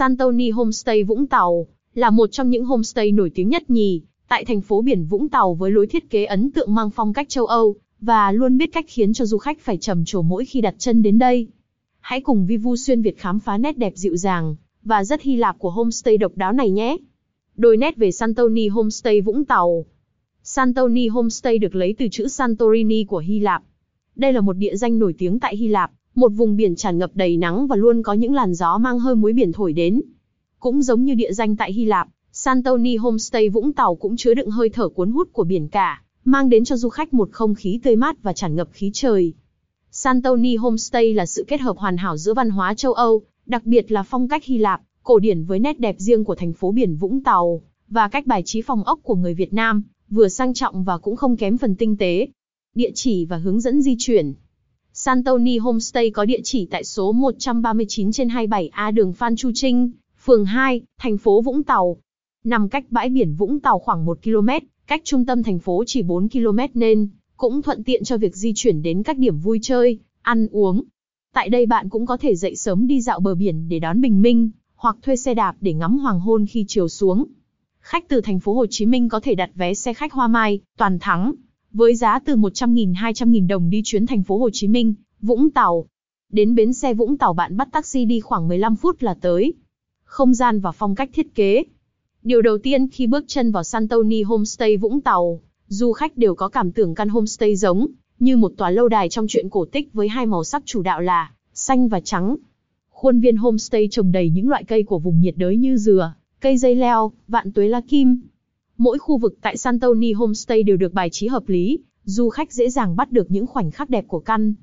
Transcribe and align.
Santoni 0.00 0.50
Homestay 0.50 1.04
Vũng 1.04 1.26
Tàu 1.26 1.66
là 1.94 2.10
một 2.10 2.26
trong 2.32 2.50
những 2.50 2.64
homestay 2.64 3.12
nổi 3.12 3.30
tiếng 3.34 3.48
nhất 3.48 3.70
nhì 3.70 4.02
tại 4.28 4.44
thành 4.44 4.60
phố 4.60 4.82
biển 4.82 5.04
Vũng 5.04 5.28
Tàu 5.28 5.54
với 5.54 5.70
lối 5.70 5.86
thiết 5.86 6.10
kế 6.10 6.24
ấn 6.24 6.50
tượng 6.50 6.74
mang 6.74 6.90
phong 6.90 7.12
cách 7.12 7.28
châu 7.28 7.46
Âu 7.46 7.76
và 8.00 8.32
luôn 8.32 8.58
biết 8.58 8.72
cách 8.72 8.84
khiến 8.88 9.12
cho 9.12 9.24
du 9.24 9.38
khách 9.38 9.60
phải 9.60 9.76
trầm 9.76 10.04
trồ 10.04 10.22
mỗi 10.22 10.44
khi 10.44 10.60
đặt 10.60 10.74
chân 10.78 11.02
đến 11.02 11.18
đây. 11.18 11.48
Hãy 12.00 12.20
cùng 12.20 12.46
Vivu 12.46 12.76
xuyên 12.76 13.02
Việt 13.02 13.18
khám 13.18 13.40
phá 13.40 13.58
nét 13.58 13.78
đẹp 13.78 13.92
dịu 13.96 14.16
dàng 14.16 14.56
và 14.82 15.04
rất 15.04 15.22
Hy 15.22 15.36
Lạp 15.36 15.58
của 15.58 15.70
homestay 15.70 16.16
độc 16.18 16.32
đáo 16.36 16.52
này 16.52 16.70
nhé. 16.70 16.96
Đôi 17.56 17.76
nét 17.76 17.96
về 17.96 18.10
Santoni 18.10 18.68
Homestay 18.68 19.20
Vũng 19.20 19.44
Tàu. 19.44 19.84
Santoni 20.42 21.08
Homestay 21.08 21.58
được 21.58 21.74
lấy 21.74 21.94
từ 21.98 22.08
chữ 22.08 22.28
Santorini 22.28 23.04
của 23.04 23.18
Hy 23.18 23.38
Lạp. 23.38 23.62
Đây 24.16 24.32
là 24.32 24.40
một 24.40 24.56
địa 24.56 24.76
danh 24.76 24.98
nổi 24.98 25.14
tiếng 25.18 25.40
tại 25.40 25.56
Hy 25.56 25.68
Lạp, 25.68 25.90
một 26.14 26.28
vùng 26.28 26.56
biển 26.56 26.76
tràn 26.76 26.98
ngập 26.98 27.10
đầy 27.14 27.36
nắng 27.36 27.66
và 27.66 27.76
luôn 27.76 28.02
có 28.02 28.12
những 28.12 28.34
làn 28.34 28.54
gió 28.54 28.78
mang 28.78 28.98
hơi 28.98 29.14
muối 29.14 29.32
biển 29.32 29.52
thổi 29.52 29.72
đến. 29.72 30.00
Cũng 30.58 30.82
giống 30.82 31.04
như 31.04 31.14
địa 31.14 31.32
danh 31.32 31.56
tại 31.56 31.72
Hy 31.72 31.84
Lạp, 31.84 32.08
Santoni 32.32 32.96
Homestay 32.96 33.48
Vũng 33.48 33.72
Tàu 33.72 33.94
cũng 33.94 34.16
chứa 34.16 34.34
đựng 34.34 34.50
hơi 34.50 34.68
thở 34.68 34.88
cuốn 34.88 35.10
hút 35.12 35.28
của 35.32 35.44
biển 35.44 35.68
cả, 35.68 36.02
mang 36.24 36.48
đến 36.48 36.64
cho 36.64 36.76
du 36.76 36.88
khách 36.88 37.14
một 37.14 37.28
không 37.32 37.54
khí 37.54 37.80
tươi 37.82 37.96
mát 37.96 38.22
và 38.22 38.32
tràn 38.32 38.56
ngập 38.56 38.68
khí 38.72 38.90
trời. 38.94 39.32
Santoni 39.90 40.56
Homestay 40.56 41.14
là 41.14 41.26
sự 41.26 41.44
kết 41.48 41.60
hợp 41.60 41.76
hoàn 41.76 41.96
hảo 41.96 42.16
giữa 42.16 42.34
văn 42.34 42.50
hóa 42.50 42.74
châu 42.74 42.92
Âu, 42.92 43.22
đặc 43.46 43.66
biệt 43.66 43.92
là 43.92 44.02
phong 44.02 44.28
cách 44.28 44.44
Hy 44.44 44.58
Lạp, 44.58 44.80
cổ 45.02 45.18
điển 45.18 45.44
với 45.44 45.58
nét 45.58 45.80
đẹp 45.80 45.96
riêng 45.98 46.24
của 46.24 46.34
thành 46.34 46.52
phố 46.52 46.72
biển 46.72 46.96
Vũng 46.96 47.22
Tàu, 47.22 47.62
và 47.88 48.08
cách 48.08 48.26
bài 48.26 48.42
trí 48.44 48.62
phòng 48.62 48.84
ốc 48.84 49.00
của 49.02 49.14
người 49.14 49.34
Việt 49.34 49.52
Nam, 49.52 49.82
vừa 50.10 50.28
sang 50.28 50.54
trọng 50.54 50.84
và 50.84 50.98
cũng 50.98 51.16
không 51.16 51.36
kém 51.36 51.58
phần 51.58 51.76
tinh 51.76 51.96
tế. 51.96 52.28
Địa 52.74 52.90
chỉ 52.94 53.24
và 53.24 53.36
hướng 53.36 53.60
dẫn 53.60 53.82
di 53.82 53.96
chuyển 53.98 54.34
Santoni 55.02 55.58
Homestay 55.58 56.10
có 56.10 56.24
địa 56.24 56.40
chỉ 56.44 56.66
tại 56.66 56.84
số 56.84 57.12
139 57.12 58.12
trên 58.12 58.28
27A 58.28 58.92
đường 58.94 59.12
Phan 59.12 59.36
Chu 59.36 59.50
Trinh, 59.54 59.90
phường 60.24 60.44
2, 60.44 60.80
thành 60.98 61.18
phố 61.18 61.40
Vũng 61.40 61.62
Tàu. 61.62 61.96
Nằm 62.44 62.68
cách 62.68 62.84
bãi 62.90 63.08
biển 63.08 63.34
Vũng 63.34 63.60
Tàu 63.60 63.78
khoảng 63.78 64.04
1 64.04 64.18
km, 64.22 64.48
cách 64.86 65.00
trung 65.04 65.26
tâm 65.26 65.42
thành 65.42 65.58
phố 65.58 65.84
chỉ 65.86 66.02
4 66.02 66.28
km 66.28 66.58
nên 66.74 67.08
cũng 67.36 67.62
thuận 67.62 67.84
tiện 67.84 68.04
cho 68.04 68.16
việc 68.16 68.36
di 68.36 68.52
chuyển 68.54 68.82
đến 68.82 69.02
các 69.02 69.18
điểm 69.18 69.38
vui 69.38 69.58
chơi, 69.62 69.98
ăn 70.22 70.46
uống. 70.50 70.82
Tại 71.34 71.48
đây 71.48 71.66
bạn 71.66 71.88
cũng 71.88 72.06
có 72.06 72.16
thể 72.16 72.34
dậy 72.34 72.56
sớm 72.56 72.86
đi 72.86 73.00
dạo 73.00 73.20
bờ 73.20 73.34
biển 73.34 73.68
để 73.68 73.78
đón 73.78 74.00
bình 74.00 74.22
minh, 74.22 74.50
hoặc 74.74 74.96
thuê 75.02 75.16
xe 75.16 75.34
đạp 75.34 75.56
để 75.60 75.72
ngắm 75.72 75.98
hoàng 75.98 76.20
hôn 76.20 76.46
khi 76.46 76.64
chiều 76.68 76.88
xuống. 76.88 77.24
Khách 77.80 78.08
từ 78.08 78.20
thành 78.20 78.40
phố 78.40 78.54
Hồ 78.54 78.66
Chí 78.70 78.86
Minh 78.86 79.08
có 79.08 79.20
thể 79.20 79.34
đặt 79.34 79.50
vé 79.54 79.74
xe 79.74 79.94
khách 79.94 80.12
Hoa 80.12 80.28
Mai, 80.28 80.60
toàn 80.78 80.98
thắng, 80.98 81.32
với 81.72 81.94
giá 81.94 82.18
từ 82.18 82.36
100.000 82.36 82.94
200.000 82.94 83.46
đồng 83.46 83.70
đi 83.70 83.82
chuyến 83.84 84.06
thành 84.06 84.22
phố 84.22 84.38
Hồ 84.38 84.50
Chí 84.52 84.68
Minh, 84.68 84.94
Vũng 85.20 85.50
Tàu. 85.50 85.86
Đến 86.32 86.54
bến 86.54 86.72
xe 86.72 86.94
Vũng 86.94 87.18
Tàu 87.18 87.32
bạn 87.32 87.56
bắt 87.56 87.68
taxi 87.72 88.04
đi 88.04 88.20
khoảng 88.20 88.48
15 88.48 88.76
phút 88.76 89.02
là 89.02 89.14
tới. 89.20 89.54
Không 90.04 90.34
gian 90.34 90.60
và 90.60 90.72
phong 90.72 90.94
cách 90.94 91.10
thiết 91.12 91.34
kế. 91.34 91.64
Điều 92.22 92.42
đầu 92.42 92.58
tiên 92.58 92.88
khi 92.88 93.06
bước 93.06 93.24
chân 93.28 93.52
vào 93.52 93.64
Santoni 93.64 94.22
Homestay 94.22 94.76
Vũng 94.76 95.00
Tàu, 95.00 95.40
du 95.68 95.92
khách 95.92 96.16
đều 96.16 96.34
có 96.34 96.48
cảm 96.48 96.72
tưởng 96.72 96.94
căn 96.94 97.08
homestay 97.08 97.56
giống 97.56 97.86
như 98.18 98.36
một 98.36 98.52
tòa 98.56 98.70
lâu 98.70 98.88
đài 98.88 99.08
trong 99.08 99.26
truyện 99.28 99.48
cổ 99.50 99.64
tích 99.64 99.92
với 99.92 100.08
hai 100.08 100.26
màu 100.26 100.44
sắc 100.44 100.62
chủ 100.66 100.82
đạo 100.82 101.00
là 101.00 101.30
xanh 101.54 101.88
và 101.88 102.00
trắng. 102.00 102.36
Khuôn 102.90 103.20
viên 103.20 103.36
homestay 103.36 103.88
trồng 103.90 104.12
đầy 104.12 104.30
những 104.30 104.48
loại 104.48 104.64
cây 104.64 104.82
của 104.82 104.98
vùng 104.98 105.20
nhiệt 105.20 105.34
đới 105.36 105.56
như 105.56 105.76
dừa, 105.76 106.14
cây 106.40 106.56
dây 106.56 106.74
leo, 106.74 107.12
vạn 107.28 107.52
tuế 107.52 107.68
lá 107.68 107.80
kim. 107.88 108.20
Mỗi 108.80 108.98
khu 108.98 109.18
vực 109.18 109.34
tại 109.40 109.56
Santoni 109.56 110.12
Homestay 110.12 110.62
đều 110.62 110.76
được 110.76 110.92
bài 110.92 111.10
trí 111.12 111.26
hợp 111.26 111.48
lý, 111.48 111.78
du 112.04 112.28
khách 112.28 112.52
dễ 112.52 112.70
dàng 112.70 112.96
bắt 112.96 113.12
được 113.12 113.30
những 113.30 113.46
khoảnh 113.46 113.70
khắc 113.70 113.90
đẹp 113.90 114.04
của 114.08 114.18
căn. 114.18 114.54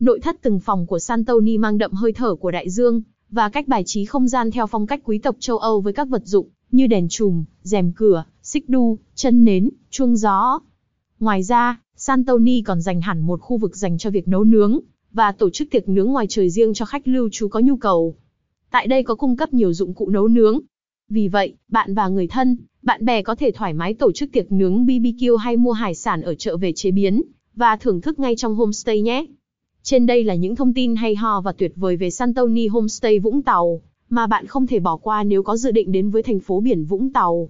Nội 0.00 0.20
thất 0.20 0.36
từng 0.42 0.60
phòng 0.60 0.86
của 0.86 0.98
Santoni 0.98 1.58
mang 1.58 1.78
đậm 1.78 1.92
hơi 1.92 2.12
thở 2.12 2.34
của 2.34 2.50
đại 2.50 2.70
dương, 2.70 3.02
và 3.30 3.48
cách 3.48 3.68
bài 3.68 3.82
trí 3.86 4.04
không 4.04 4.28
gian 4.28 4.50
theo 4.50 4.66
phong 4.66 4.86
cách 4.86 5.00
quý 5.04 5.18
tộc 5.18 5.36
châu 5.38 5.58
Âu 5.58 5.80
với 5.80 5.92
các 5.92 6.08
vật 6.08 6.22
dụng 6.24 6.48
như 6.70 6.86
đèn 6.86 7.08
chùm, 7.08 7.44
rèm 7.62 7.92
cửa, 7.92 8.24
xích 8.42 8.68
đu, 8.68 8.98
chân 9.14 9.44
nến, 9.44 9.70
chuông 9.90 10.16
gió. 10.16 10.58
Ngoài 11.20 11.42
ra, 11.42 11.80
Santoni 11.96 12.62
còn 12.62 12.80
dành 12.80 13.00
hẳn 13.00 13.20
một 13.20 13.40
khu 13.40 13.58
vực 13.58 13.76
dành 13.76 13.98
cho 13.98 14.10
việc 14.10 14.28
nấu 14.28 14.44
nướng 14.44 14.80
và 15.12 15.32
tổ 15.32 15.50
chức 15.50 15.68
tiệc 15.70 15.88
nướng 15.88 16.10
ngoài 16.10 16.26
trời 16.28 16.50
riêng 16.50 16.74
cho 16.74 16.84
khách 16.84 17.08
lưu 17.08 17.28
trú 17.32 17.48
có 17.48 17.60
nhu 17.60 17.76
cầu. 17.76 18.16
Tại 18.70 18.86
đây 18.86 19.02
có 19.02 19.14
cung 19.14 19.36
cấp 19.36 19.54
nhiều 19.54 19.72
dụng 19.72 19.94
cụ 19.94 20.08
nấu 20.08 20.28
nướng. 20.28 20.60
Vì 21.08 21.28
vậy, 21.28 21.54
bạn 21.68 21.94
và 21.94 22.08
người 22.08 22.26
thân, 22.26 22.56
bạn 22.86 23.04
bè 23.04 23.22
có 23.22 23.34
thể 23.34 23.50
thoải 23.50 23.72
mái 23.72 23.94
tổ 23.94 24.12
chức 24.12 24.32
tiệc 24.32 24.52
nướng 24.52 24.86
BBQ 24.86 25.36
hay 25.36 25.56
mua 25.56 25.72
hải 25.72 25.94
sản 25.94 26.22
ở 26.22 26.34
chợ 26.34 26.56
về 26.56 26.72
chế 26.72 26.90
biến 26.90 27.22
và 27.56 27.76
thưởng 27.76 28.00
thức 28.00 28.18
ngay 28.18 28.36
trong 28.36 28.54
homestay 28.54 29.00
nhé. 29.00 29.26
Trên 29.82 30.06
đây 30.06 30.24
là 30.24 30.34
những 30.34 30.56
thông 30.56 30.74
tin 30.74 30.96
hay 30.96 31.14
ho 31.14 31.40
và 31.40 31.52
tuyệt 31.52 31.72
vời 31.76 31.96
về 31.96 32.10
Santoni 32.10 32.66
Homestay 32.66 33.18
Vũng 33.18 33.42
Tàu, 33.42 33.80
mà 34.08 34.26
bạn 34.26 34.46
không 34.46 34.66
thể 34.66 34.80
bỏ 34.80 34.96
qua 34.96 35.22
nếu 35.22 35.42
có 35.42 35.56
dự 35.56 35.70
định 35.70 35.92
đến 35.92 36.10
với 36.10 36.22
thành 36.22 36.40
phố 36.40 36.60
biển 36.60 36.84
Vũng 36.84 37.12
Tàu. 37.12 37.48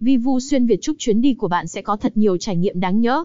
Vivu 0.00 0.40
xuyên 0.40 0.66
Việt 0.66 0.82
chúc 0.82 0.96
chuyến 0.98 1.20
đi 1.20 1.34
của 1.34 1.48
bạn 1.48 1.68
sẽ 1.68 1.82
có 1.82 1.96
thật 1.96 2.16
nhiều 2.16 2.36
trải 2.36 2.56
nghiệm 2.56 2.80
đáng 2.80 3.00
nhớ. 3.00 3.24